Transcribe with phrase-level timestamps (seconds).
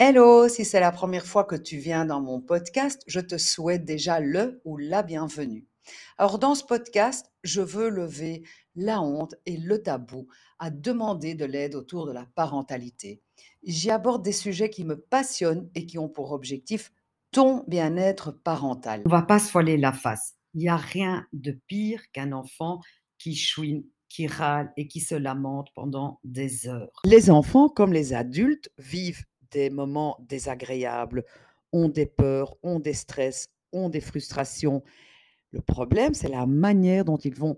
[0.00, 3.84] Hello, si c'est la première fois que tu viens dans mon podcast, je te souhaite
[3.84, 5.66] déjà le ou la bienvenue.
[6.18, 8.44] Alors dans ce podcast, je veux lever
[8.76, 10.28] la honte et le tabou
[10.60, 13.20] à demander de l'aide autour de la parentalité.
[13.64, 16.92] J'y aborde des sujets qui me passionnent et qui ont pour objectif
[17.32, 19.02] ton bien-être parental.
[19.04, 20.36] On va pas se voiler la face.
[20.54, 22.78] Il n'y a rien de pire qu'un enfant
[23.18, 26.92] qui chouine, qui râle et qui se lamente pendant des heures.
[27.04, 31.24] Les enfants, comme les adultes, vivent des moments désagréables,
[31.72, 34.82] ont des peurs, ont des stress, ont des frustrations.
[35.50, 37.56] Le problème, c'est la manière dont ils vont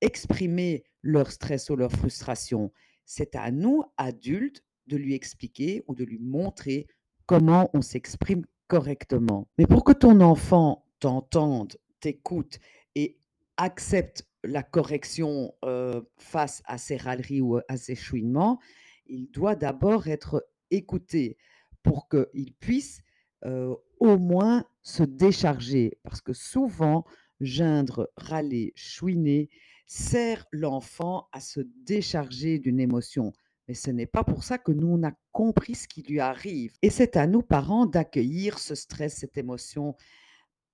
[0.00, 2.72] exprimer leur stress ou leur frustration.
[3.04, 6.86] C'est à nous, adultes, de lui expliquer ou de lui montrer
[7.26, 9.48] comment on s'exprime correctement.
[9.58, 12.58] Mais pour que ton enfant t'entende, t'écoute
[12.94, 13.18] et
[13.56, 18.58] accepte la correction euh, face à ses râleries ou à ses chouinements,
[19.06, 21.36] il doit d'abord être écouté
[21.82, 23.02] pour qu'il puisse
[23.44, 25.98] euh, au moins se décharger.
[26.02, 27.04] Parce que souvent,
[27.40, 29.48] geindre, râler, chouiner
[29.86, 33.32] sert l'enfant à se décharger d'une émotion.
[33.66, 36.74] Mais ce n'est pas pour ça que nous, on a compris ce qui lui arrive.
[36.82, 39.96] Et c'est à nous, parents, d'accueillir ce stress, cette émotion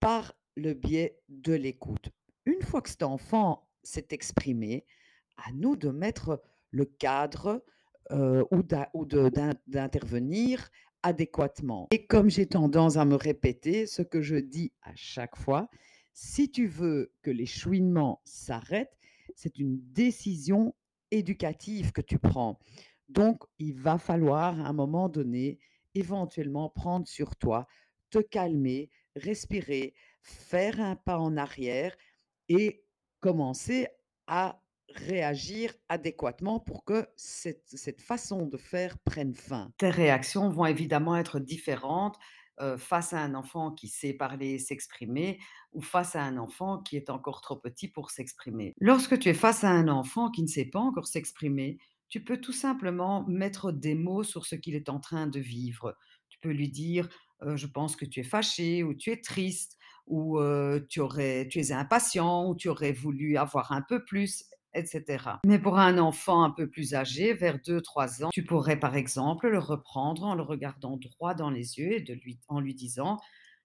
[0.01, 2.11] par le biais de l'écoute.
[2.47, 4.85] Une fois que cet enfant s'est exprimé,
[5.37, 7.65] à nous de mettre le cadre
[8.13, 10.71] euh, ou d'intervenir
[11.03, 11.89] adéquatement.
[11.91, 15.69] Et comme j'ai tendance à me répéter ce que je dis à chaque fois,
[16.13, 18.97] si tu veux que les chouinements s'arrêtent,
[19.35, 20.75] c'est une décision
[21.11, 22.59] éducative que tu prends.
[23.09, 25.59] Donc, il va falloir à un moment donné,
[25.95, 27.67] éventuellement, prendre sur toi,
[28.11, 31.97] te calmer, respirer, faire un pas en arrière
[32.49, 32.85] et
[33.21, 33.87] commencer
[34.27, 34.61] à
[34.95, 39.73] réagir adéquatement pour que cette, cette façon de faire prenne fin.
[39.79, 42.17] Tes réactions vont évidemment être différentes
[42.61, 45.39] euh, face à un enfant qui sait parler, s'exprimer,
[45.73, 48.73] ou face à un enfant qui est encore trop petit pour s'exprimer.
[48.81, 51.79] Lorsque tu es face à un enfant qui ne sait pas encore s'exprimer,
[52.09, 55.99] tu peux tout simplement mettre des mots sur ce qu'il est en train de vivre.
[56.31, 57.11] Tu peux lui dire,
[57.43, 61.73] euh, je pense que tu es fâché, ou tu es triste, ou euh, tu es
[61.73, 64.45] impatient, ou tu aurais voulu avoir un peu plus,
[64.77, 65.25] etc.
[65.45, 69.49] Mais pour un enfant un peu plus âgé, vers 2-3 ans, tu pourrais par exemple
[69.49, 73.19] le reprendre en le regardant droit dans les yeux et de lui, en lui disant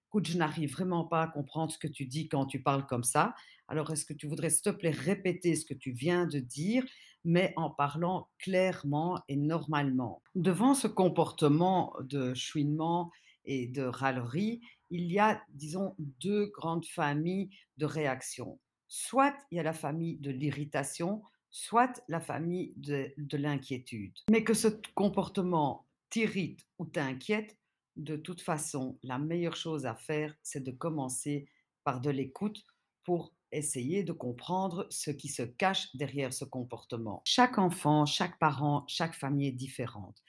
[0.08, 3.02] Écoute, je n'arrive vraiment pas à comprendre ce que tu dis quand tu parles comme
[3.02, 3.34] ça.
[3.66, 6.84] Alors, est-ce que tu voudrais, s'il te plaît, répéter ce que tu viens de dire,
[7.24, 13.10] mais en parlant clairement et normalement Devant ce comportement de chouinement
[13.46, 18.58] et de râlerie, il y a, disons, deux grandes familles de réactions
[18.92, 24.12] soit il y a la famille de l'irritation, soit la famille de, l'inquiétude.
[24.30, 27.56] Mais que ce comportement t'irrite ou t'inquiète,
[27.96, 31.48] de toute façon, la meilleure chose à faire, c'est de commencer
[31.84, 32.66] par de l'écoute
[33.02, 37.22] pour essayer de comprendre ce qui se cache derrière ce comportement.
[37.24, 40.22] Chaque enfant, chaque parent, chaque famille est différente.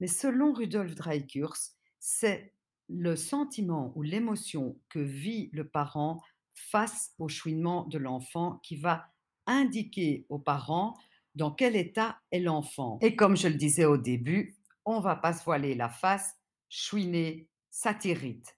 [0.00, 1.56] Mais selon Rudolf Dreikurs,
[2.00, 2.52] c'est
[2.88, 6.20] le sentiment ou l'émotion que vit le parent
[6.54, 9.06] face au chouinement de l'enfant qui va
[9.46, 10.94] indiquer aux parents
[11.34, 12.98] dans quel état est l'enfant.
[13.00, 16.36] Et comme je le disais au début, on va pas se voiler la face,
[16.68, 18.54] chouiner, ça t'irrite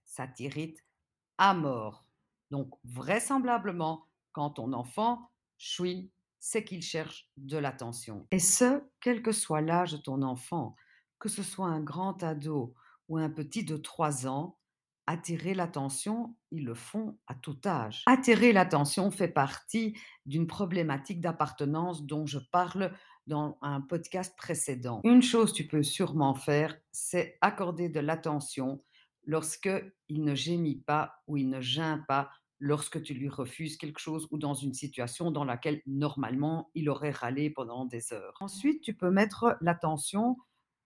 [1.38, 2.06] à mort.
[2.50, 6.10] Donc vraisemblablement, quand ton enfant chouine,
[6.40, 8.26] c'est qu'il cherche de l'attention.
[8.30, 10.76] Et ce, quel que soit l'âge de ton enfant,
[11.18, 12.74] que ce soit un grand ado
[13.08, 14.58] ou un petit de 3 ans,
[15.06, 18.02] attirer l'attention, ils le font à tout âge.
[18.06, 22.92] Attirer l'attention fait partie d'une problématique d'appartenance dont je parle
[23.26, 25.00] dans un podcast précédent.
[25.04, 28.82] Une chose tu peux sûrement faire, c'est accorder de l'attention
[29.26, 29.70] lorsque
[30.08, 34.28] il ne gémit pas ou il ne geint pas lorsque tu lui refuses quelque chose
[34.30, 38.34] ou dans une situation dans laquelle normalement il aurait râlé pendant des heures.
[38.40, 40.36] Ensuite, tu peux mettre l'attention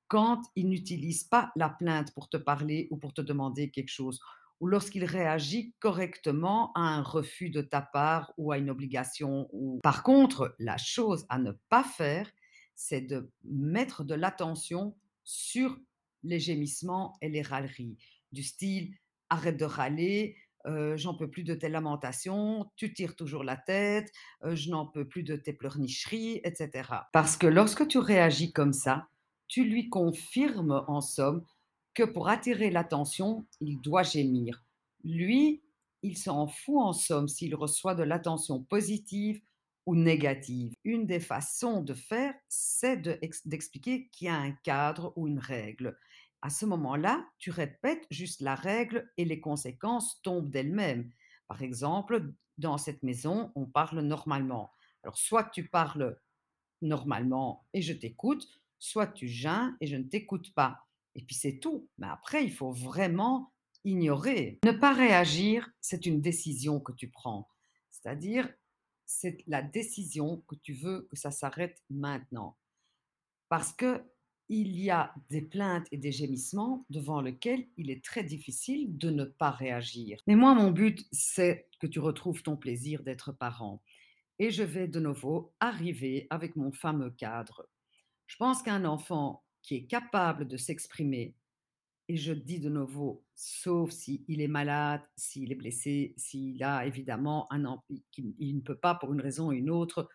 [0.08, 4.20] quand il n'utilise pas la plainte pour te parler ou pour te demander quelque chose,
[4.60, 9.48] ou lorsqu'il réagit correctement à un refus de ta part ou à une obligation.
[9.52, 9.78] Ou...
[9.82, 12.28] Par contre, la chose à ne pas faire,
[12.74, 15.78] c'est de mettre de l'attention sur
[16.24, 17.96] les gémissements et les râleries,
[18.32, 18.94] du style
[19.30, 20.36] arrête de râler,
[20.66, 24.10] euh, j'en peux plus de tes lamentations, tu tires toujours la tête,
[24.44, 26.88] euh, je n'en peux plus de tes pleurnicheries, etc.
[27.12, 29.08] Parce que lorsque tu réagis comme ça,
[29.48, 31.44] tu lui confirmes en somme
[31.94, 34.64] que pour attirer l'attention, il doit gémir.
[35.02, 35.62] Lui,
[36.02, 39.40] il s'en fout en somme s'il reçoit de l'attention positive
[39.86, 40.74] ou négative.
[40.84, 43.00] Une des façons de faire, c'est
[43.46, 45.98] d'expliquer qu'il y a un cadre ou une règle
[46.42, 51.10] À ce moment-là, tu répètes juste la règle et les conséquences tombent d'elles-mêmes.
[51.48, 54.70] Par exemple, dans cette maison, on parle normalement.
[55.02, 56.16] Alors, soit tu parles
[56.82, 58.46] normalement et je t'écoute,
[58.78, 60.86] soit tu geins et je ne t'écoute pas.
[61.14, 61.88] Et puis c'est tout.
[61.98, 63.52] Mais après, il faut vraiment
[63.84, 64.58] ignorer.
[64.64, 67.48] Ne pas réagir, c'est une décision que tu prends.
[67.90, 68.48] C'est-à-dire,
[69.06, 72.56] c'est la décision que tu veux que ça s'arrête maintenant.
[73.48, 74.04] Parce que
[74.50, 79.10] il y a des plaintes et des gémissements devant lesquels il est très difficile de
[79.10, 80.22] ne pas réagir.
[80.26, 83.82] Mais moi, mon but, c'est que tu retrouves ton plaisir d'être parent.
[84.38, 87.68] Et je vais de nouveau arriver avec mon fameux cadre.
[88.28, 91.34] Je pense qu'un enfant qui est capable de s'exprimer,
[92.08, 97.52] et je dis de nouveau, sauf s'il est malade, s'il est blessé, s'il a évidemment
[97.52, 97.64] un
[98.16, 100.08] il ne peut pas pour une raison ou une autre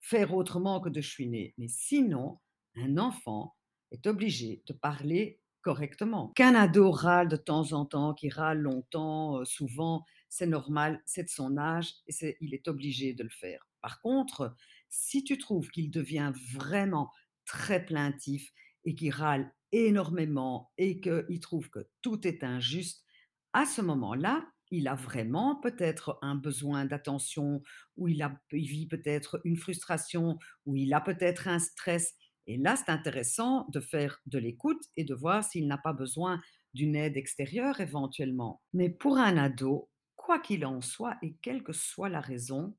[0.00, 1.54] faire autrement que de chouiner.
[1.58, 2.38] Mais sinon,
[2.76, 3.54] un enfant
[3.90, 6.28] est obligé de parler correctement.
[6.28, 11.24] Qu'un ado râle de temps en temps, qui râle longtemps, euh, souvent, c'est normal, c'est
[11.24, 13.66] de son âge et il est obligé de le faire.
[13.80, 14.54] Par contre,
[14.88, 17.10] si tu trouves qu'il devient vraiment
[17.48, 18.52] très plaintif
[18.84, 23.04] et qu'il râle énormément et qu'il trouve que tout est injuste,
[23.52, 27.62] à ce moment-là, il a vraiment peut-être un besoin d'attention,
[27.96, 32.14] ou il, a, il vit peut-être une frustration, ou il a peut-être un stress.
[32.46, 36.40] Et là, c'est intéressant de faire de l'écoute et de voir s'il n'a pas besoin
[36.74, 38.62] d'une aide extérieure éventuellement.
[38.74, 42.76] Mais pour un ado, quoi qu'il en soit et quelle que soit la raison,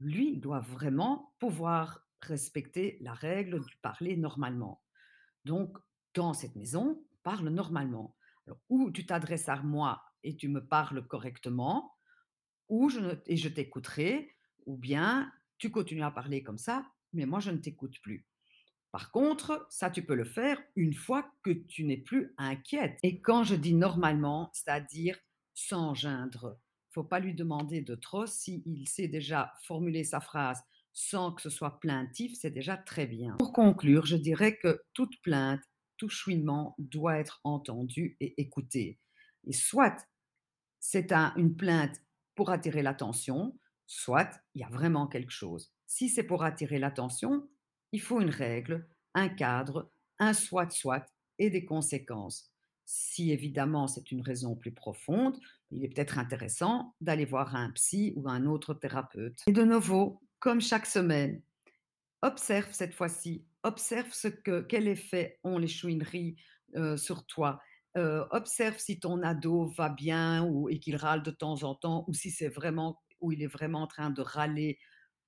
[0.00, 4.82] lui doit vraiment pouvoir respecter la règle du parler normalement.
[5.44, 5.76] Donc,
[6.14, 8.16] dans cette maison, parle normalement.
[8.68, 11.96] ou tu t'adresses à moi et tu me parles correctement,
[12.68, 14.36] ou je ne, et je t'écouterai,
[14.66, 18.26] ou bien tu continues à parler comme ça, mais moi je ne t'écoute plus.
[18.90, 22.98] Par contre, ça tu peux le faire une fois que tu n'es plus inquiète.
[23.02, 25.18] Et quand je dis normalement, c'est-à-dire
[25.54, 26.58] sans geindre,
[26.90, 28.26] faut pas lui demander de trop.
[28.26, 33.36] S'il sait déjà formuler sa phrase sans que ce soit plaintif, c'est déjà très bien.
[33.38, 35.62] Pour conclure, je dirais que toute plainte,
[35.96, 38.98] tout chouinement doit être entendu et écouté.
[39.44, 40.06] Et soit
[40.80, 42.00] c'est une plainte
[42.34, 45.72] pour attirer l'attention, soit il y a vraiment quelque chose.
[45.86, 47.48] Si c'est pour attirer l'attention,
[47.92, 51.06] il faut une règle, un cadre, un soit-soit
[51.38, 52.52] et des conséquences.
[52.84, 55.38] Si évidemment c'est une raison plus profonde,
[55.70, 59.38] il est peut-être intéressant d'aller voir un psy ou un autre thérapeute.
[59.46, 61.40] Et de nouveau, comme chaque semaine,
[62.20, 66.34] observe cette fois-ci, observe ce que, quel effet ont les chouineries
[66.74, 67.60] euh, sur toi.
[67.96, 72.04] Euh, observe si ton ado va bien ou, et qu'il râle de temps en temps
[72.08, 74.80] ou si c'est vraiment ou il est vraiment en train de râler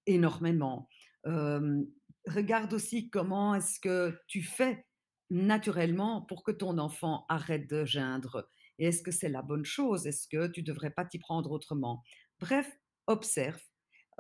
[0.07, 0.89] énormément.
[1.27, 1.81] Euh,
[2.27, 4.85] regarde aussi comment est-ce que tu fais
[5.31, 8.49] naturellement pour que ton enfant arrête de geindre
[8.81, 10.09] Et est-ce que c'est la bonne chose?
[10.09, 12.03] Est-ce que tu devrais pas t'y prendre autrement?
[12.41, 12.69] Bref,
[13.07, 13.61] observe,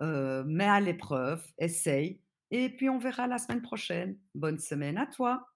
[0.00, 2.20] mets à l'épreuve, essaye,
[2.50, 4.19] et puis on verra la semaine prochaine.
[4.35, 5.53] Bonne semaine à toi